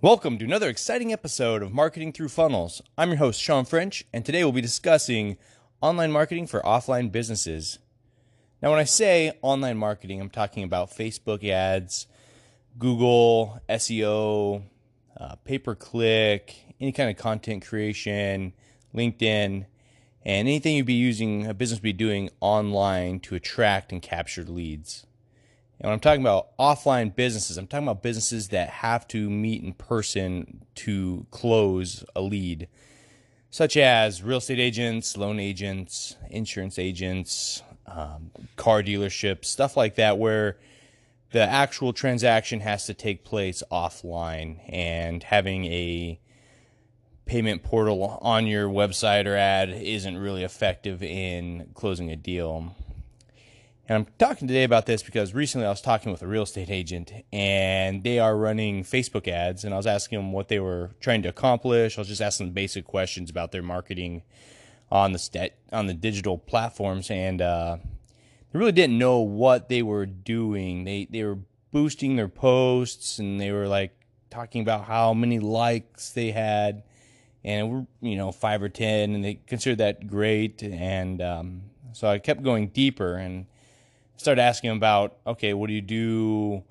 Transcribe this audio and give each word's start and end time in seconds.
Welcome 0.00 0.38
to 0.38 0.44
another 0.44 0.68
exciting 0.68 1.12
episode 1.12 1.60
of 1.60 1.72
Marketing 1.72 2.12
Through 2.12 2.28
Funnels. 2.28 2.80
I'm 2.96 3.08
your 3.08 3.18
host, 3.18 3.40
Sean 3.42 3.64
French, 3.64 4.04
and 4.12 4.24
today 4.24 4.44
we'll 4.44 4.52
be 4.52 4.60
discussing 4.60 5.38
online 5.80 6.12
marketing 6.12 6.46
for 6.46 6.60
offline 6.60 7.10
businesses. 7.10 7.80
Now, 8.62 8.70
when 8.70 8.78
I 8.78 8.84
say 8.84 9.32
online 9.42 9.76
marketing, 9.76 10.20
I'm 10.20 10.30
talking 10.30 10.62
about 10.62 10.92
Facebook 10.92 11.44
ads, 11.48 12.06
Google, 12.78 13.60
SEO, 13.68 14.62
uh, 15.16 15.34
pay 15.42 15.58
per 15.58 15.74
click, 15.74 16.54
any 16.80 16.92
kind 16.92 17.10
of 17.10 17.16
content 17.16 17.66
creation, 17.66 18.52
LinkedIn, 18.94 19.66
and 20.24 20.48
anything 20.48 20.76
you'd 20.76 20.86
be 20.86 20.92
using, 20.92 21.44
a 21.44 21.54
business 21.54 21.80
would 21.80 21.82
be 21.82 21.92
doing 21.92 22.30
online 22.38 23.18
to 23.18 23.34
attract 23.34 23.90
and 23.90 24.00
capture 24.00 24.44
leads. 24.44 25.07
And 25.80 25.88
when 25.88 25.92
I'm 25.94 26.00
talking 26.00 26.22
about 26.22 26.56
offline 26.58 27.14
businesses, 27.14 27.56
I'm 27.56 27.68
talking 27.68 27.86
about 27.86 28.02
businesses 28.02 28.48
that 28.48 28.68
have 28.68 29.06
to 29.08 29.30
meet 29.30 29.62
in 29.62 29.74
person 29.74 30.64
to 30.76 31.26
close 31.30 32.04
a 32.16 32.20
lead, 32.20 32.68
such 33.50 33.76
as 33.76 34.22
real 34.22 34.38
estate 34.38 34.58
agents, 34.58 35.16
loan 35.16 35.38
agents, 35.38 36.16
insurance 36.30 36.80
agents, 36.80 37.62
um, 37.86 38.32
car 38.56 38.82
dealerships, 38.82 39.46
stuff 39.46 39.76
like 39.76 39.94
that, 39.94 40.18
where 40.18 40.58
the 41.30 41.42
actual 41.42 41.92
transaction 41.92 42.60
has 42.60 42.86
to 42.86 42.94
take 42.94 43.24
place 43.24 43.62
offline 43.70 44.58
and 44.68 45.22
having 45.22 45.64
a 45.66 46.18
payment 47.24 47.62
portal 47.62 48.18
on 48.22 48.46
your 48.46 48.68
website 48.68 49.26
or 49.26 49.36
ad 49.36 49.68
isn't 49.70 50.16
really 50.16 50.42
effective 50.42 51.02
in 51.02 51.68
closing 51.74 52.10
a 52.10 52.16
deal. 52.16 52.74
And 53.88 53.96
I'm 53.96 54.12
talking 54.18 54.46
today 54.46 54.64
about 54.64 54.84
this 54.84 55.02
because 55.02 55.32
recently 55.32 55.66
I 55.66 55.70
was 55.70 55.80
talking 55.80 56.12
with 56.12 56.20
a 56.20 56.26
real 56.26 56.42
estate 56.42 56.68
agent 56.68 57.10
and 57.32 58.04
they 58.04 58.18
are 58.18 58.36
running 58.36 58.84
Facebook 58.84 59.26
ads. 59.26 59.64
And 59.64 59.72
I 59.72 59.78
was 59.78 59.86
asking 59.86 60.18
them 60.18 60.30
what 60.30 60.48
they 60.48 60.60
were 60.60 60.90
trying 61.00 61.22
to 61.22 61.30
accomplish. 61.30 61.96
I 61.96 62.02
was 62.02 62.08
just 62.08 62.20
asking 62.20 62.52
basic 62.52 62.84
questions 62.84 63.30
about 63.30 63.50
their 63.50 63.62
marketing 63.62 64.24
on 64.92 65.12
the 65.12 65.50
on 65.72 65.86
the 65.86 65.94
digital 65.94 66.36
platforms. 66.36 67.10
And 67.10 67.40
uh, 67.40 67.78
they 68.52 68.58
really 68.58 68.72
didn't 68.72 68.98
know 68.98 69.20
what 69.20 69.70
they 69.70 69.80
were 69.80 70.04
doing. 70.04 70.84
They, 70.84 71.08
they 71.10 71.24
were 71.24 71.38
boosting 71.72 72.16
their 72.16 72.28
posts 72.28 73.18
and 73.18 73.40
they 73.40 73.52
were 73.52 73.68
like 73.68 73.96
talking 74.28 74.60
about 74.60 74.84
how 74.84 75.14
many 75.14 75.38
likes 75.38 76.10
they 76.10 76.30
had. 76.32 76.82
And 77.42 77.70
we're, 77.70 77.86
you 78.02 78.16
know, 78.16 78.32
five 78.32 78.62
or 78.62 78.68
10, 78.68 79.14
and 79.14 79.24
they 79.24 79.34
considered 79.46 79.78
that 79.78 80.06
great. 80.06 80.62
And 80.62 81.22
um, 81.22 81.62
so 81.92 82.08
I 82.08 82.18
kept 82.18 82.42
going 82.42 82.68
deeper 82.68 83.14
and 83.14 83.46
started 84.18 84.42
asking 84.42 84.70
him 84.70 84.76
about 84.76 85.16
okay, 85.26 85.54
what 85.54 85.68
do 85.68 85.72
you 85.72 85.80
do 85.80 86.64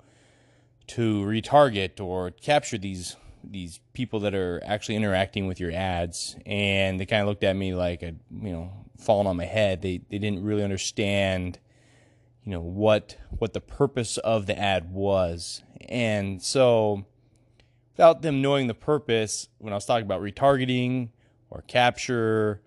to 0.88 1.24
retarget 1.24 2.00
or 2.00 2.30
capture 2.30 2.78
these 2.78 3.16
these 3.42 3.80
people 3.92 4.20
that 4.20 4.34
are 4.34 4.62
actually 4.64 4.96
interacting 4.96 5.46
with 5.46 5.58
your 5.58 5.72
ads? 5.72 6.36
And 6.46 7.00
they 7.00 7.06
kind 7.06 7.22
of 7.22 7.28
looked 7.28 7.44
at 7.44 7.56
me 7.56 7.74
like 7.74 8.02
a 8.02 8.14
you 8.30 8.52
know 8.52 8.72
fallen 8.98 9.26
on 9.26 9.36
my 9.36 9.46
head. 9.46 9.82
They 9.82 10.00
they 10.08 10.18
didn't 10.18 10.44
really 10.44 10.62
understand 10.62 11.58
you 12.44 12.52
know 12.52 12.60
what 12.60 13.16
what 13.38 13.52
the 13.52 13.60
purpose 13.60 14.18
of 14.18 14.46
the 14.46 14.58
ad 14.58 14.92
was, 14.92 15.62
and 15.88 16.42
so 16.42 17.04
without 17.92 18.22
them 18.22 18.40
knowing 18.40 18.68
the 18.68 18.74
purpose, 18.74 19.48
when 19.58 19.72
I 19.72 19.76
was 19.76 19.84
talking 19.84 20.06
about 20.06 20.22
retargeting 20.22 21.08
or 21.50 21.62
capture 21.62 22.62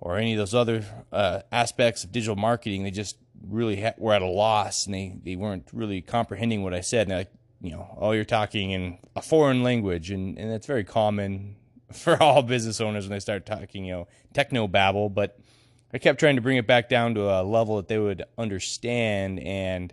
or 0.00 0.18
any 0.18 0.32
of 0.32 0.38
those 0.38 0.54
other 0.54 0.84
uh, 1.12 1.42
aspects 1.52 2.02
of 2.04 2.12
digital 2.12 2.36
marketing, 2.36 2.82
they 2.82 2.90
just 2.90 3.16
really 3.48 3.80
ha- 3.80 3.94
were 3.98 4.12
at 4.12 4.22
a 4.22 4.26
loss 4.26 4.86
and 4.86 4.94
they, 4.94 5.16
they 5.22 5.36
weren't 5.36 5.68
really 5.72 6.00
comprehending 6.00 6.62
what 6.62 6.74
I 6.74 6.80
said. 6.80 7.08
And 7.08 7.18
like, 7.18 7.32
you 7.60 7.70
know, 7.70 7.96
oh, 7.98 8.12
you're 8.12 8.24
talking 8.24 8.72
in 8.72 8.98
a 9.16 9.22
foreign 9.22 9.62
language. 9.62 10.10
And, 10.10 10.38
and 10.38 10.50
that's 10.50 10.66
very 10.66 10.84
common 10.84 11.56
for 11.92 12.22
all 12.22 12.42
business 12.42 12.80
owners 12.80 13.04
when 13.04 13.16
they 13.16 13.20
start 13.20 13.46
talking, 13.46 13.84
you 13.84 13.92
know, 13.92 14.08
techno 14.32 14.68
babble. 14.68 15.08
But 15.08 15.38
I 15.92 15.98
kept 15.98 16.20
trying 16.20 16.36
to 16.36 16.42
bring 16.42 16.56
it 16.56 16.66
back 16.66 16.88
down 16.88 17.14
to 17.14 17.30
a 17.30 17.42
level 17.42 17.76
that 17.76 17.88
they 17.88 17.98
would 17.98 18.24
understand. 18.36 19.40
And 19.40 19.92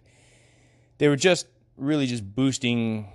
they 0.97 1.07
were 1.07 1.15
just 1.15 1.47
really 1.77 2.07
just 2.07 2.35
boosting, 2.35 3.07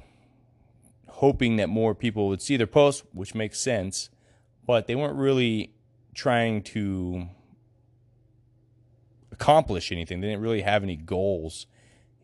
hoping 1.09 1.57
that 1.57 1.69
more 1.69 1.95
people 1.95 2.29
would 2.29 2.43
see 2.43 2.57
their 2.57 2.67
posts, 2.67 3.03
which 3.13 3.35
makes 3.35 3.61
sense. 3.61 4.11
But 4.67 4.87
they 4.87 4.95
weren't 4.95 5.17
really 5.17 5.73
trying 6.15 6.63
to 6.63 7.29
accomplish 9.41 9.93
anything. 9.93 10.21
They 10.21 10.29
didn't 10.29 10.43
really 10.43 10.63
have 10.63 10.83
any 10.83 10.97
goals, 10.97 11.67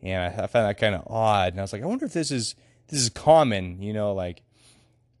and 0.01 0.21
I, 0.21 0.43
I 0.43 0.47
found 0.47 0.67
that 0.67 0.79
kind 0.79 0.95
of 0.95 1.03
odd. 1.07 1.53
And 1.53 1.59
I 1.59 1.63
was 1.63 1.73
like, 1.73 1.83
I 1.83 1.85
wonder 1.85 2.05
if 2.05 2.13
this 2.13 2.31
is 2.31 2.55
this 2.87 3.01
is 3.01 3.09
common. 3.09 3.81
You 3.81 3.93
know, 3.93 4.13
like 4.13 4.43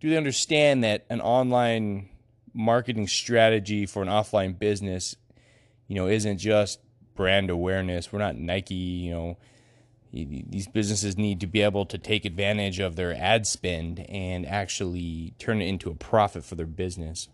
do 0.03 0.09
they 0.09 0.17
understand 0.17 0.83
that 0.83 1.05
an 1.09 1.21
online 1.21 2.09
marketing 2.53 3.07
strategy 3.07 3.85
for 3.85 4.01
an 4.01 4.09
offline 4.09 4.59
business, 4.59 5.15
you 5.87 5.95
know, 5.95 6.07
isn't 6.07 6.39
just 6.39 6.79
brand 7.15 7.49
awareness. 7.49 8.11
We're 8.11 8.19
not 8.19 8.35
Nike, 8.35 8.75
you 8.75 9.11
know. 9.11 9.37
These 10.11 10.67
businesses 10.67 11.17
need 11.17 11.39
to 11.39 11.47
be 11.47 11.61
able 11.61 11.87
to 11.87 11.97
take 11.97 12.23
advantage 12.23 12.79
of 12.79 12.95
their 12.95 13.15
ad 13.15 13.47
spend 13.47 14.01
and 14.09 14.45
actually 14.45 15.33
turn 15.39 15.59
it 15.59 15.65
into 15.65 15.89
a 15.89 15.95
profit 15.95 16.43
for 16.43 16.53
their 16.53 16.67
business. 16.67 17.29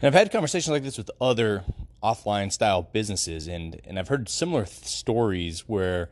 And 0.00 0.08
I've 0.08 0.18
had 0.18 0.32
conversations 0.32 0.72
like 0.72 0.82
this 0.82 0.98
with 0.98 1.10
other 1.20 1.62
offline 2.04 2.52
style 2.52 2.82
businesses 2.82 3.48
and 3.48 3.80
and 3.84 3.98
I've 3.98 4.08
heard 4.08 4.28
similar 4.28 4.64
th- 4.64 4.84
stories 4.84 5.60
where 5.66 6.10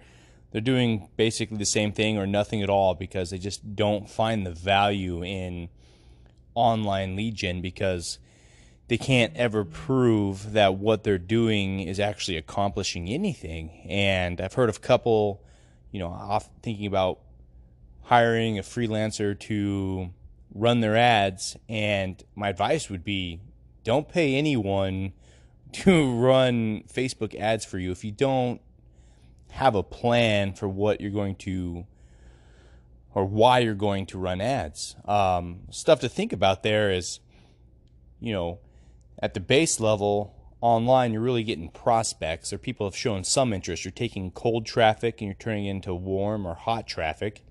they're 0.50 0.60
doing 0.60 1.08
basically 1.16 1.58
the 1.58 1.66
same 1.66 1.92
thing 1.92 2.16
or 2.16 2.26
nothing 2.26 2.62
at 2.62 2.70
all 2.70 2.94
because 2.94 3.30
they 3.30 3.38
just 3.38 3.76
don't 3.76 4.08
find 4.08 4.46
the 4.46 4.52
value 4.52 5.22
in 5.22 5.68
online 6.54 7.14
lead 7.16 7.34
gen 7.34 7.60
because 7.60 8.18
they 8.88 8.98
can't 8.98 9.34
ever 9.36 9.64
prove 9.64 10.52
that 10.52 10.74
what 10.74 11.04
they're 11.04 11.18
doing 11.18 11.80
is 11.80 11.98
actually 11.98 12.36
accomplishing 12.36 13.08
anything. 13.08 13.70
And 13.88 14.40
I've 14.40 14.52
heard 14.52 14.68
of 14.68 14.76
a 14.76 14.80
couple, 14.80 15.42
you 15.90 15.98
know, 15.98 16.08
off 16.08 16.50
thinking 16.62 16.86
about 16.86 17.20
hiring 18.02 18.58
a 18.58 18.62
freelancer 18.62 19.38
to 19.40 20.10
run 20.54 20.80
their 20.80 20.96
ads 20.96 21.56
and 21.68 22.22
my 22.34 22.50
advice 22.50 22.90
would 22.90 23.04
be 23.04 23.40
don't 23.84 24.08
pay 24.08 24.34
anyone 24.34 25.12
to 25.72 26.12
run 26.14 26.82
Facebook 26.92 27.34
ads 27.34 27.64
for 27.64 27.78
you 27.78 27.90
if 27.90 28.04
you 28.04 28.12
don't 28.12 28.60
have 29.52 29.74
a 29.74 29.82
plan 29.82 30.54
for 30.54 30.68
what 30.68 31.00
you're 31.00 31.10
going 31.10 31.36
to 31.36 31.86
or 33.14 33.24
why 33.26 33.58
you're 33.58 33.74
going 33.74 34.06
to 34.06 34.18
run 34.18 34.40
ads. 34.40 34.96
Um, 35.04 35.60
stuff 35.70 36.00
to 36.00 36.08
think 36.08 36.32
about 36.32 36.62
there 36.62 36.90
is, 36.90 37.20
you 38.20 38.32
know, 38.32 38.58
at 39.18 39.34
the 39.34 39.40
base 39.40 39.78
level 39.78 40.34
online, 40.60 41.12
you're 41.12 41.22
really 41.22 41.44
getting 41.44 41.68
prospects 41.68 42.52
or 42.52 42.58
people 42.58 42.86
have 42.86 42.96
shown 42.96 43.24
some 43.24 43.52
interest. 43.52 43.84
You're 43.84 43.92
taking 43.92 44.30
cold 44.30 44.64
traffic 44.64 45.20
and 45.20 45.28
you're 45.28 45.34
turning 45.34 45.66
into 45.66 45.94
warm 45.94 46.46
or 46.46 46.54
hot 46.54 46.86
traffic. 46.86 47.44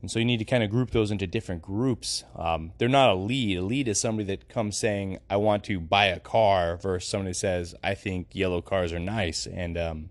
And 0.00 0.10
so 0.10 0.20
you 0.20 0.24
need 0.24 0.38
to 0.38 0.44
kind 0.44 0.62
of 0.62 0.70
group 0.70 0.92
those 0.92 1.10
into 1.10 1.26
different 1.26 1.60
groups. 1.60 2.22
Um, 2.36 2.72
they're 2.78 2.88
not 2.88 3.10
a 3.10 3.14
lead. 3.14 3.58
A 3.58 3.62
lead 3.62 3.88
is 3.88 4.00
somebody 4.00 4.26
that 4.28 4.48
comes 4.48 4.76
saying, 4.76 5.18
I 5.28 5.38
want 5.38 5.64
to 5.64 5.80
buy 5.80 6.06
a 6.06 6.20
car, 6.20 6.76
versus 6.76 7.10
somebody 7.10 7.32
says, 7.32 7.74
I 7.82 7.94
think 7.94 8.28
yellow 8.32 8.62
cars 8.62 8.92
are 8.92 9.00
nice. 9.00 9.46
And, 9.46 9.76
um, 9.76 10.10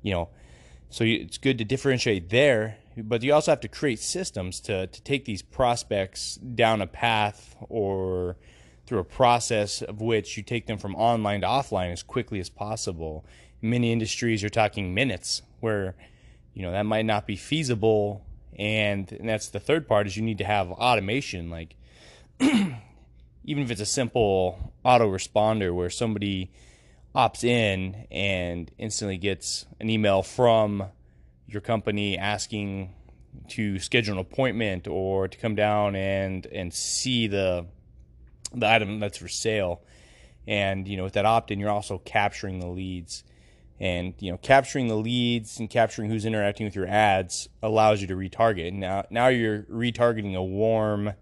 you 0.00 0.12
know, 0.12 0.30
so 0.88 1.04
you, 1.04 1.20
it's 1.20 1.36
good 1.36 1.58
to 1.58 1.64
differentiate 1.64 2.30
there. 2.30 2.78
But 2.96 3.22
you 3.22 3.34
also 3.34 3.50
have 3.52 3.60
to 3.60 3.68
create 3.68 3.98
systems 3.98 4.60
to, 4.60 4.86
to 4.86 5.02
take 5.02 5.26
these 5.26 5.42
prospects 5.42 6.36
down 6.36 6.80
a 6.80 6.86
path 6.86 7.54
or 7.68 8.38
through 8.86 9.00
a 9.00 9.04
process 9.04 9.82
of 9.82 10.00
which 10.00 10.38
you 10.38 10.42
take 10.42 10.66
them 10.66 10.78
from 10.78 10.94
online 10.94 11.42
to 11.42 11.46
offline 11.46 11.92
as 11.92 12.02
quickly 12.02 12.40
as 12.40 12.48
possible. 12.48 13.26
In 13.60 13.68
many 13.68 13.92
industries, 13.92 14.40
you're 14.40 14.48
talking 14.48 14.94
minutes 14.94 15.42
where, 15.60 15.96
you 16.54 16.62
know, 16.62 16.72
that 16.72 16.86
might 16.86 17.04
not 17.04 17.26
be 17.26 17.36
feasible 17.36 18.24
and, 18.56 19.10
and 19.12 19.28
that's 19.28 19.48
the 19.48 19.60
third 19.60 19.86
part 19.86 20.06
is 20.06 20.16
you 20.16 20.22
need 20.22 20.38
to 20.38 20.44
have 20.44 20.70
automation 20.70 21.50
like 21.50 21.76
even 22.40 23.62
if 23.62 23.70
it's 23.70 23.80
a 23.80 23.86
simple 23.86 24.72
autoresponder 24.84 25.74
where 25.74 25.90
somebody 25.90 26.50
opts 27.14 27.44
in 27.44 28.06
and 28.10 28.70
instantly 28.78 29.16
gets 29.16 29.64
an 29.80 29.88
email 29.88 30.22
from 30.22 30.84
your 31.46 31.62
company 31.62 32.18
asking 32.18 32.92
to 33.48 33.78
schedule 33.78 34.14
an 34.14 34.20
appointment 34.20 34.86
or 34.86 35.28
to 35.28 35.38
come 35.38 35.54
down 35.54 35.94
and 35.94 36.46
and 36.46 36.72
see 36.74 37.26
the 37.26 37.66
the 38.54 38.68
item 38.68 39.00
that's 39.00 39.18
for 39.18 39.28
sale. 39.28 39.82
And 40.46 40.86
you 40.86 40.96
know 40.96 41.04
with 41.04 41.14
that 41.14 41.24
opt-in 41.24 41.58
you're 41.58 41.70
also 41.70 41.98
capturing 42.04 42.60
the 42.60 42.68
leads 42.68 43.24
and 43.78 44.14
you 44.18 44.30
know 44.30 44.38
capturing 44.38 44.88
the 44.88 44.94
leads 44.94 45.58
and 45.58 45.68
capturing 45.68 46.10
who's 46.10 46.24
interacting 46.24 46.66
with 46.66 46.74
your 46.74 46.86
ads 46.86 47.48
allows 47.62 48.00
you 48.00 48.06
to 48.06 48.14
retarget. 48.16 48.72
Now 48.72 49.04
now 49.10 49.28
you're 49.28 49.62
retargeting 49.64 50.34
a 50.34 50.42
warm 50.42 51.12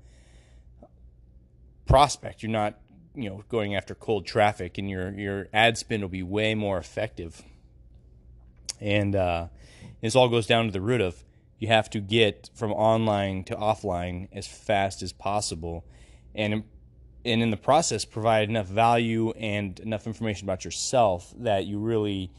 prospect. 1.86 2.42
You're 2.42 2.52
not 2.52 2.78
you 3.14 3.28
know 3.28 3.44
going 3.48 3.74
after 3.74 3.94
cold 3.94 4.26
traffic 4.26 4.78
and 4.78 4.88
your 4.88 5.12
your 5.12 5.48
ad 5.52 5.78
spend 5.78 6.02
will 6.02 6.08
be 6.10 6.22
way 6.22 6.54
more 6.54 6.78
effective. 6.78 7.42
And 8.80 9.16
uh, 9.16 9.48
this 10.00 10.14
all 10.14 10.28
goes 10.28 10.46
down 10.46 10.66
to 10.66 10.72
the 10.72 10.80
root 10.80 11.00
of 11.00 11.24
you 11.58 11.68
have 11.68 11.88
to 11.90 12.00
get 12.00 12.50
from 12.54 12.72
online 12.72 13.44
to 13.44 13.54
offline 13.54 14.28
as 14.32 14.46
fast 14.46 15.02
as 15.02 15.12
possible, 15.12 15.84
and 16.34 16.64
and 17.24 17.42
in 17.42 17.50
the 17.50 17.56
process 17.56 18.04
provide 18.04 18.48
enough 18.48 18.66
value 18.66 19.30
and 19.32 19.80
enough 19.80 20.06
information 20.06 20.46
about 20.46 20.64
yourself 20.64 21.32
that 21.38 21.66
you 21.66 21.78
really 21.78 22.30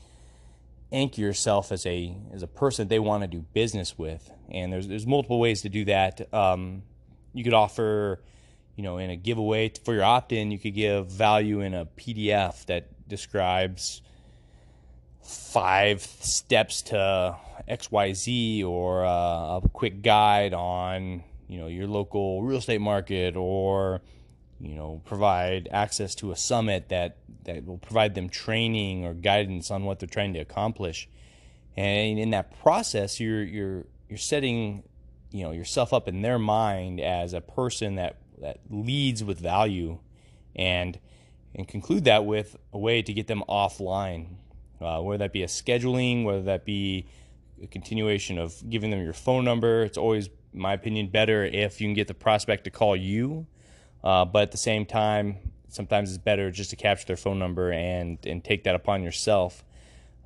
anchor 0.91 1.21
yourself 1.21 1.71
as 1.71 1.85
a 1.85 2.15
as 2.33 2.43
a 2.43 2.47
person 2.47 2.85
that 2.85 2.89
they 2.89 2.99
want 2.99 3.23
to 3.23 3.27
do 3.27 3.45
business 3.53 3.97
with. 3.97 4.29
And 4.49 4.71
there's 4.71 4.87
there's 4.87 5.07
multiple 5.07 5.39
ways 5.39 5.61
to 5.63 5.69
do 5.69 5.85
that. 5.85 6.33
Um, 6.33 6.83
you 7.33 7.43
could 7.43 7.53
offer, 7.53 8.21
you 8.75 8.83
know, 8.83 8.97
in 8.97 9.09
a 9.09 9.15
giveaway 9.15 9.71
for 9.83 9.93
your 9.93 10.03
opt-in, 10.03 10.51
you 10.51 10.59
could 10.59 10.73
give 10.73 11.07
value 11.07 11.61
in 11.61 11.73
a 11.73 11.85
PDF 11.85 12.65
that 12.67 13.07
describes 13.07 14.01
five 15.21 16.01
steps 16.01 16.83
to 16.83 17.35
XYZ 17.67 18.63
or 18.63 19.05
uh, 19.05 19.57
a 19.57 19.61
quick 19.73 20.01
guide 20.01 20.53
on, 20.53 21.23
you 21.47 21.57
know, 21.59 21.67
your 21.67 21.87
local 21.87 22.43
real 22.43 22.59
estate 22.59 22.79
market 22.79 23.35
or 23.35 24.01
you 24.59 24.75
know, 24.75 25.01
provide 25.05 25.67
access 25.71 26.15
to 26.15 26.31
a 26.31 26.35
summit 26.35 26.89
that 26.89 27.17
that 27.43 27.65
will 27.65 27.77
provide 27.77 28.15
them 28.15 28.29
training 28.29 29.05
or 29.05 29.13
guidance 29.13 29.69
on 29.69 29.83
what 29.83 29.99
they're 29.99 30.07
trying 30.07 30.33
to 30.33 30.39
accomplish. 30.39 31.07
And 31.77 32.17
in 32.17 32.31
that 32.31 32.57
process, 32.61 33.19
you're 33.19 33.43
you're 33.43 33.85
you're 34.09 34.17
setting, 34.17 34.83
you 35.31 35.43
know, 35.43 35.51
yourself 35.51 35.93
up 35.93 36.07
in 36.07 36.21
their 36.21 36.39
mind 36.39 36.99
as 36.99 37.33
a 37.33 37.41
person 37.41 37.95
that 37.95 38.17
that 38.41 38.59
leads 38.69 39.23
with 39.23 39.39
value, 39.39 39.99
and 40.55 40.99
and 41.53 41.67
conclude 41.67 42.05
that 42.05 42.25
with 42.25 42.55
a 42.73 42.77
way 42.77 43.01
to 43.01 43.13
get 43.13 43.27
them 43.27 43.43
offline, 43.49 44.27
uh, 44.81 45.01
whether 45.01 45.19
that 45.19 45.33
be 45.33 45.43
a 45.43 45.47
scheduling, 45.47 46.23
whether 46.23 46.41
that 46.43 46.65
be 46.65 47.05
a 47.61 47.67
continuation 47.67 48.37
of 48.37 48.69
giving 48.69 48.89
them 48.89 49.01
your 49.01 49.13
phone 49.13 49.45
number. 49.45 49.83
It's 49.83 49.97
always, 49.97 50.29
my 50.53 50.73
opinion, 50.73 51.07
better 51.07 51.45
if 51.45 51.79
you 51.79 51.87
can 51.87 51.93
get 51.93 52.07
the 52.07 52.13
prospect 52.13 52.65
to 52.65 52.69
call 52.69 52.95
you 52.95 53.47
uh, 54.05 54.23
but 54.23 54.43
at 54.43 54.51
the 54.51 54.57
same 54.57 54.85
time, 54.85 55.37
sometimes 55.67 56.09
it's 56.09 56.17
better 56.17 56.51
just 56.51 56.69
to 56.69 56.75
capture 56.75 57.07
their 57.07 57.17
phone 57.17 57.39
number 57.39 57.71
and, 57.71 58.19
and 58.25 58.43
take 58.43 58.63
that 58.63 58.75
upon 58.75 59.03
yourself. 59.03 59.65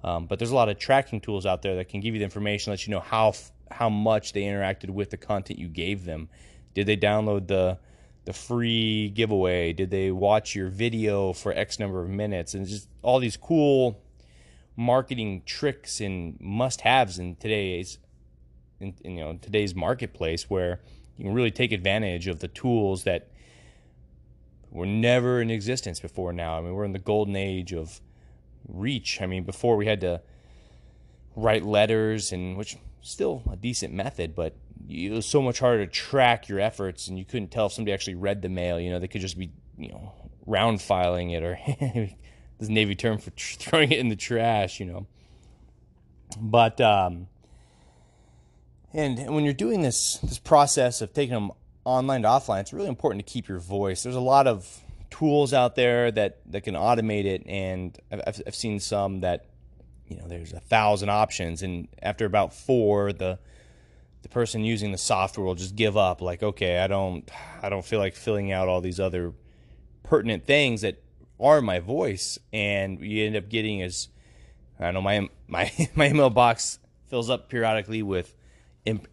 Um, 0.03 0.27
but 0.27 0.37
there's 0.37 0.51
a 0.51 0.55
lot 0.55 0.69
of 0.69 0.77
tracking 0.77 1.19
tools 1.21 1.45
out 1.45 1.61
there 1.61 1.75
that 1.75 1.89
can 1.89 2.01
give 2.01 2.13
you 2.13 2.19
the 2.19 2.25
information, 2.25 2.71
let 2.71 2.85
you 2.85 2.91
know 2.91 2.99
how 2.99 3.33
how 3.71 3.89
much 3.89 4.33
they 4.33 4.41
interacted 4.41 4.89
with 4.89 5.11
the 5.11 5.17
content 5.17 5.59
you 5.59 5.67
gave 5.67 6.05
them. 6.05 6.27
Did 6.73 6.87
they 6.87 6.97
download 6.97 7.47
the 7.47 7.79
the 8.25 8.33
free 8.33 9.09
giveaway? 9.09 9.73
Did 9.73 9.91
they 9.91 10.11
watch 10.11 10.55
your 10.55 10.69
video 10.69 11.33
for 11.33 11.53
X 11.53 11.79
number 11.79 12.01
of 12.01 12.09
minutes? 12.09 12.53
And 12.53 12.67
just 12.67 12.87
all 13.01 13.19
these 13.19 13.37
cool 13.37 14.01
marketing 14.75 15.41
tricks 15.45 15.99
and 15.99 16.39
must-haves 16.39 17.19
in 17.19 17.35
today's 17.35 17.97
in, 18.79 18.93
in 19.03 19.17
you 19.17 19.23
know 19.23 19.37
today's 19.41 19.75
marketplace 19.75 20.49
where 20.49 20.79
you 21.17 21.25
can 21.25 21.33
really 21.33 21.51
take 21.51 21.73
advantage 21.73 22.27
of 22.27 22.39
the 22.39 22.47
tools 22.47 23.03
that 23.03 23.29
were 24.71 24.85
never 24.85 25.41
in 25.41 25.49
existence 25.49 25.99
before 25.99 26.33
now. 26.33 26.57
I 26.57 26.61
mean, 26.61 26.73
we're 26.73 26.85
in 26.85 26.93
the 26.93 26.99
golden 26.99 27.35
age 27.35 27.73
of 27.73 28.01
reach. 28.67 29.21
I 29.21 29.25
mean, 29.25 29.43
before 29.43 29.75
we 29.75 29.85
had 29.85 30.01
to 30.01 30.21
write 31.35 31.65
letters, 31.65 32.31
and 32.31 32.57
which 32.57 32.77
still 33.01 33.43
a 33.51 33.55
decent 33.55 33.93
method, 33.93 34.35
but 34.35 34.55
it 34.87 35.11
was 35.11 35.25
so 35.25 35.41
much 35.41 35.59
harder 35.59 35.85
to 35.85 35.91
track 35.91 36.47
your 36.47 36.59
efforts, 36.59 37.07
and 37.07 37.17
you 37.17 37.25
couldn't 37.25 37.51
tell 37.51 37.67
if 37.67 37.73
somebody 37.73 37.93
actually 37.93 38.15
read 38.15 38.41
the 38.41 38.49
mail. 38.49 38.79
You 38.79 38.91
know, 38.91 38.99
they 38.99 39.07
could 39.07 39.21
just 39.21 39.37
be, 39.37 39.51
you 39.77 39.89
know, 39.89 40.13
round 40.45 40.81
filing 40.81 41.31
it, 41.31 41.43
or 41.43 41.57
this 42.59 42.69
Navy 42.69 42.95
term 42.95 43.17
for 43.17 43.31
tr- 43.31 43.57
throwing 43.57 43.91
it 43.91 43.99
in 43.99 44.09
the 44.09 44.15
trash. 44.15 44.79
You 44.79 44.85
know, 44.85 45.07
but 46.39 46.79
um, 46.81 47.27
and 48.93 49.33
when 49.33 49.43
you're 49.43 49.53
doing 49.53 49.81
this 49.81 50.17
this 50.17 50.39
process 50.39 51.01
of 51.01 51.13
taking 51.13 51.33
them 51.33 51.51
online 51.85 52.23
to 52.23 52.27
offline, 52.27 52.61
it's 52.61 52.73
really 52.73 52.89
important 52.89 53.25
to 53.25 53.31
keep 53.31 53.47
your 53.47 53.59
voice. 53.59 54.03
There's 54.03 54.15
a 54.15 54.19
lot 54.19 54.47
of 54.47 54.81
tools 55.09 55.53
out 55.53 55.75
there 55.75 56.11
that, 56.11 56.39
that 56.51 56.61
can 56.61 56.75
automate 56.75 57.25
it, 57.25 57.43
and 57.47 57.97
I've, 58.11 58.41
I've 58.47 58.55
seen 58.55 58.79
some 58.79 59.21
that, 59.21 59.45
you 60.07 60.17
know, 60.17 60.27
there's 60.27 60.53
a 60.53 60.59
thousand 60.59 61.09
options, 61.09 61.61
and 61.61 61.87
after 62.01 62.25
about 62.25 62.53
four, 62.53 63.13
the 63.13 63.39
the 64.21 64.29
person 64.29 64.63
using 64.63 64.91
the 64.91 64.97
software 64.97 65.45
will 65.45 65.55
just 65.55 65.75
give 65.75 65.95
up. 65.95 66.21
Like, 66.21 66.43
okay, 66.43 66.79
I 66.79 66.87
don't, 66.87 67.29
I 67.61 67.69
don't 67.69 67.85
feel 67.85 67.99
like 67.99 68.15
filling 68.15 68.51
out 68.51 68.67
all 68.67 68.81
these 68.81 68.99
other 68.99 69.33
pertinent 70.03 70.45
things 70.45 70.81
that 70.81 71.01
are 71.39 71.61
my 71.61 71.79
voice, 71.79 72.37
and 72.51 72.99
you 72.99 73.25
end 73.25 73.35
up 73.35 73.49
getting 73.49 73.81
as, 73.81 74.09
I 74.79 74.91
know 74.91 75.01
my 75.01 75.29
my 75.47 75.71
my 75.95 76.07
email 76.09 76.29
box 76.29 76.79
fills 77.07 77.29
up 77.29 77.49
periodically 77.49 78.03
with 78.03 78.35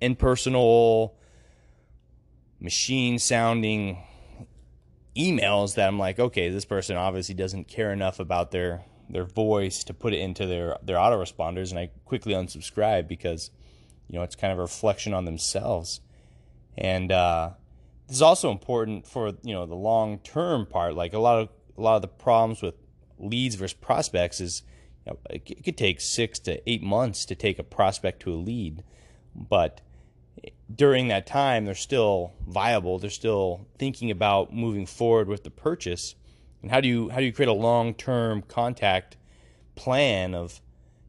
impersonal 0.01 1.17
machine 2.61 3.19
sounding 3.19 4.03
emails 5.17 5.75
that 5.75 5.89
I'm 5.89 5.99
like, 5.99 6.19
okay, 6.19 6.51
this 6.51 6.65
person 6.65 6.97
obviously 6.97 7.35
doesn't 7.35 7.69
care 7.69 7.93
enough 7.93 8.21
about 8.21 8.51
their 8.51 8.85
their 9.09 9.25
voice 9.25 9.85
to 9.85 9.95
put 9.95 10.13
it 10.13 10.19
into 10.19 10.47
their 10.47 10.77
their 10.83 10.97
autoresponders, 10.97 11.71
and 11.71 11.79
I 11.79 11.91
quickly 12.05 12.35
unsubscribe 12.35 13.09
because 13.09 13.51
you 14.09 14.19
know 14.19 14.23
it's 14.23 14.37
kind 14.37 14.53
of 14.53 14.59
a 14.59 14.63
reflection 14.63 15.15
on 15.15 15.25
themselves. 15.25 16.01
And 16.77 17.11
uh, 17.11 17.51
this 18.09 18.17
is 18.17 18.23
also 18.23 18.51
important 18.51 19.07
for 19.07 19.33
you 19.43 19.55
know 19.55 19.67
the 19.67 19.75
long 19.75 20.19
term 20.19 20.67
part. 20.67 20.95
Like 20.95 21.13
a 21.13 21.19
lot 21.19 21.41
of 21.41 21.49
a 21.77 21.81
lot 21.81 21.97
of 21.97 22.03
the 22.03 22.09
problems 22.09 22.63
with 22.63 22.75
leads 23.19 23.55
versus 23.55 23.75
prospects 23.75 24.41
is 24.41 24.63
you 25.07 25.13
know, 25.13 25.19
it 25.31 25.65
could 25.65 25.77
take 25.77 26.01
six 26.01 26.39
to 26.41 26.69
eight 26.69 26.83
months 26.83 27.25
to 27.27 27.35
take 27.35 27.59
a 27.59 27.65
prospect 27.65 28.21
to 28.23 28.33
a 28.33 28.37
lead, 28.37 28.83
but 29.35 29.81
during 30.75 31.09
that 31.09 31.27
time 31.27 31.65
they're 31.65 31.75
still 31.75 32.33
viable. 32.47 32.99
They're 32.99 33.11
still 33.11 33.67
thinking 33.79 34.11
about 34.11 34.53
moving 34.53 34.87
forward 34.87 35.29
with 35.29 35.45
the 35.45 35.51
purchase. 35.51 36.15
And 36.63 36.71
how 36.71 36.81
do 36.81 36.89
you 36.89 37.09
how 37.11 37.19
do 37.19 37.25
you 37.25 37.33
create 37.33 37.49
a 37.49 37.53
long-term 37.53 38.43
contact 38.43 39.17
plan 39.75 40.35
of 40.35 40.61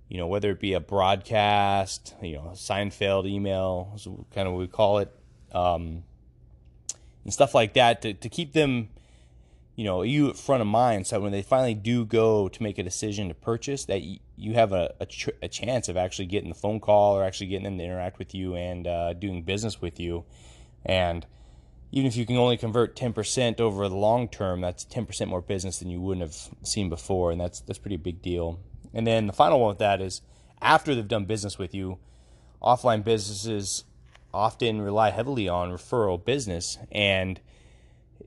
you 0.10 0.18
know 0.18 0.28
whether 0.28 0.52
it 0.52 0.60
be 0.60 0.74
a 0.74 0.80
broadcast 0.80 2.14
you 2.22 2.34
know 2.34 2.52
Seinfeld 2.54 3.28
email 3.28 3.94
is 3.96 4.08
kind 4.34 4.48
of 4.48 4.54
what 4.54 4.60
we 4.60 4.68
call 4.68 5.00
it 5.00 5.12
um, 5.52 6.04
and 7.24 7.34
stuff 7.34 7.56
like 7.56 7.74
that 7.74 8.02
to, 8.02 8.14
to 8.14 8.30
keep 8.30 8.54
them 8.54 8.90
you 9.78 9.86
know 9.86 10.02
you 10.02 10.34
front 10.34 10.60
of 10.60 10.68
mind 10.68 11.08
so 11.08 11.22
when 11.22 11.32
they 11.32 11.42
finally 11.42 11.76
do 11.76 12.04
go 12.04 12.50
to 12.50 12.64
make 12.64 12.78
a 12.78 12.84
decision 12.84 13.30
to 13.30 13.34
purchase 13.34 13.86
that 13.86 14.02
you 14.36 14.54
have 14.54 14.74
a, 14.74 14.94
a, 15.00 15.06
tr- 15.06 15.30
a, 15.42 15.48
chance 15.48 15.88
of 15.88 15.96
actually 15.96 16.26
getting 16.26 16.50
the 16.50 16.56
phone 16.56 16.80
call 16.80 17.16
or 17.16 17.24
actually 17.24 17.48
getting 17.48 17.64
them 17.64 17.78
to 17.78 17.84
interact 17.84 18.20
with 18.20 18.36
you 18.36 18.56
and 18.56 18.88
uh, 18.88 19.14
doing 19.14 19.44
business 19.44 19.80
with 19.80 20.00
you. 20.00 20.26
And 20.86 21.26
even 21.92 22.08
if 22.08 22.18
you 22.18 22.26
can 22.26 22.38
only 22.38 22.58
convert 22.58 22.96
10% 22.96 23.60
over 23.60 23.88
the 23.88 23.96
long 23.96 24.28
term 24.28 24.62
that's 24.62 24.84
10% 24.84 25.28
more 25.28 25.42
business 25.42 25.80
than 25.80 25.90
you 25.90 26.02
wouldn't 26.02 26.26
have 26.26 26.50
seen 26.68 26.90
before 26.90 27.32
and 27.32 27.40
that's 27.40 27.62
that's 27.62 27.80
pretty 27.80 27.98
big 27.98 28.22
deal. 28.22 28.60
And 28.94 29.06
then 29.06 29.28
the 29.28 29.34
final 29.34 29.60
one 29.60 29.70
with 29.70 29.80
that 29.80 30.02
is 30.02 30.22
after 30.60 30.96
they've 30.96 31.08
done 31.08 31.26
business 31.26 31.60
with 31.60 31.76
you 31.76 32.00
offline 32.62 33.04
businesses 33.04 33.84
often 34.34 34.82
rely 34.82 35.12
heavily 35.12 35.48
on 35.48 35.72
referral 35.72 36.24
business. 36.24 36.78
And 36.92 37.40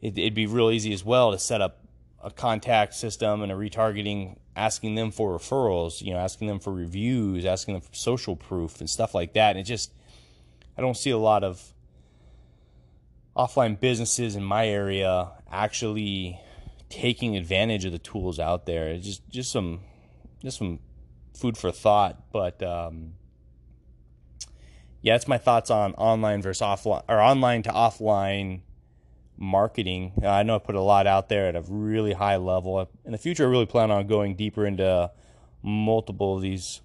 it, 0.01 0.17
would 0.17 0.35
be 0.35 0.47
real 0.47 0.71
easy 0.71 0.93
as 0.93 1.05
well 1.05 1.33
to 1.33 1.39
set 1.39 1.61
up 1.61 1.85
a 2.23 2.31
contact 2.31 2.95
system 2.95 3.43
and 3.43 3.51
a 3.51 3.55
retargeting, 3.55 4.37
asking 4.55 4.95
them 4.95 5.11
for 5.11 5.39
referrals, 5.39 6.03
you 6.03 6.13
know, 6.13 6.19
asking 6.19 6.49
them 6.49 6.59
for 6.59 6.73
reviews, 6.73 7.45
asking 7.45 7.75
them 7.75 7.81
for 7.81 7.95
social 7.95 8.37
proof 8.37 8.81
and 8.81 8.91
stuff 8.91 9.15
like 9.15 9.33
that. 9.35 9.51
And 9.51 9.61
it 9.61 9.65
just, 9.65 9.93
I 10.77 10.83
don't 10.83 10.97
see 10.97 11.11
a 11.11 11.19
lot 11.19 11.45
of 11.45 11.73
offline 13.37 13.79
businesses 13.79 14.37
in 14.37 14.45
my 14.45 14.67
area 14.67 15.31
actually 15.51 16.39
taking 16.89 17.37
advantage 17.37 17.85
of 17.85 17.93
the 17.93 17.99
tools 17.99 18.39
out 18.39 18.67
there. 18.67 18.89
It's 18.89 19.07
just, 19.07 19.29
just 19.31 19.53
some, 19.53 19.81
just 20.43 20.59
some 20.59 20.81
food 21.35 21.57
for 21.57 21.71
thought. 21.73 22.33
But 22.33 22.63
um, 22.63 23.15
yeah, 25.01 25.15
that's 25.15 25.29
my 25.29 25.39
thoughts 25.39 25.71
on 25.71 25.95
online 25.95 26.43
versus 26.43 26.63
offline 26.63 27.03
or 27.09 27.21
online 27.21 27.63
to 27.63 27.71
offline 27.71 28.61
marketing. 29.41 30.13
Uh, 30.23 30.29
I 30.29 30.43
know 30.45 30.55
I 30.55 30.59
put 30.59 30.77
a 30.77 30.81
lot 30.81 31.09
out 31.09 31.29
there 31.29 31.49
at 31.49 31.57
a 31.57 31.63
really 31.63 32.13
high 32.13 32.37
level. 32.37 32.89
In 33.05 33.11
the 33.11 33.19
future, 33.19 33.45
I 33.45 33.49
really 33.49 33.67
plan 33.67 33.91
on 33.91 34.07
going 34.07 34.37
deeper 34.37 34.65
into 34.67 35.11
multiple 35.63 36.37
of 36.37 36.43
these 36.43 36.83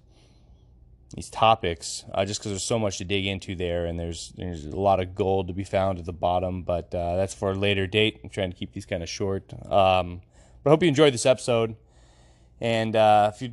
these 1.14 1.30
topics, 1.30 2.04
uh, 2.12 2.24
just 2.24 2.40
because 2.40 2.50
there's 2.50 2.64
so 2.64 2.80
much 2.80 2.98
to 2.98 3.04
dig 3.04 3.26
into 3.26 3.54
there, 3.54 3.86
and 3.86 3.98
there's 4.00 4.32
there's 4.36 4.64
a 4.66 4.76
lot 4.76 4.98
of 4.98 5.14
gold 5.14 5.46
to 5.46 5.54
be 5.54 5.62
found 5.62 5.98
at 6.00 6.04
the 6.04 6.12
bottom. 6.12 6.62
But 6.62 6.92
uh, 6.94 7.16
that's 7.16 7.34
for 7.34 7.52
a 7.52 7.54
later 7.54 7.86
date. 7.86 8.18
I'm 8.24 8.30
trying 8.30 8.50
to 8.50 8.56
keep 8.56 8.72
these 8.72 8.86
kind 8.86 9.02
of 9.02 9.08
short. 9.08 9.52
Um, 9.70 10.22
but 10.62 10.70
I 10.70 10.72
hope 10.72 10.82
you 10.82 10.88
enjoyed 10.88 11.14
this 11.14 11.26
episode. 11.26 11.76
And 12.60 12.96
uh, 12.96 13.30
if 13.34 13.42
you 13.42 13.52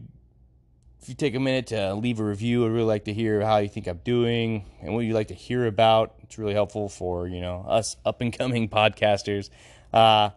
if 1.03 1.09
you 1.09 1.15
take 1.15 1.35
a 1.35 1.39
minute 1.39 1.67
to 1.67 1.93
leave 1.95 2.21
a 2.21 2.23
review, 2.23 2.65
I'd 2.65 2.71
really 2.71 2.85
like 2.85 3.03
to 3.05 3.13
hear 3.13 3.41
how 3.41 3.57
you 3.57 3.67
think 3.67 3.87
I'm 3.87 3.99
doing 4.05 4.63
and 4.81 4.93
what 4.93 5.01
you'd 5.01 5.13
like 5.13 5.27
to 5.27 5.33
hear 5.33 5.67
about. 5.67 6.15
It's 6.23 6.37
really 6.37 6.53
helpful 6.53 6.87
for 6.87 7.27
you 7.27 7.41
know 7.41 7.65
us 7.67 7.97
up 8.05 8.21
and 8.21 8.31
coming 8.31 8.69
podcasters. 8.69 9.49
Uh, 9.91 10.29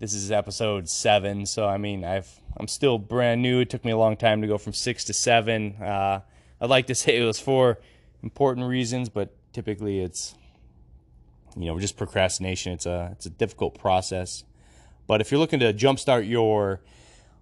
this 0.00 0.12
is 0.12 0.30
episode 0.30 0.90
seven, 0.90 1.46
so 1.46 1.66
I 1.66 1.78
mean 1.78 2.04
I've 2.04 2.28
I'm 2.58 2.68
still 2.68 2.98
brand 2.98 3.40
new. 3.40 3.60
It 3.60 3.70
took 3.70 3.82
me 3.82 3.92
a 3.92 3.96
long 3.96 4.18
time 4.18 4.42
to 4.42 4.46
go 4.46 4.58
from 4.58 4.74
six 4.74 5.04
to 5.04 5.14
seven. 5.14 5.76
Uh, 5.76 6.20
I'd 6.60 6.68
like 6.68 6.86
to 6.88 6.94
say 6.94 7.16
it 7.16 7.24
was 7.24 7.40
for 7.40 7.78
important 8.22 8.66
reasons, 8.66 9.08
but 9.08 9.34
typically 9.54 10.00
it's 10.00 10.34
you 11.56 11.64
know 11.64 11.80
just 11.80 11.96
procrastination. 11.96 12.74
It's 12.74 12.84
a 12.84 13.08
it's 13.12 13.24
a 13.24 13.30
difficult 13.30 13.78
process. 13.78 14.44
But 15.06 15.22
if 15.22 15.30
you're 15.30 15.40
looking 15.40 15.60
to 15.60 15.72
jumpstart 15.72 16.28
your 16.28 16.82